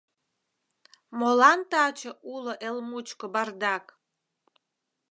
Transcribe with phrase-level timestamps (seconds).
[1.19, 3.85] Молан таче уло эл мучко бардак.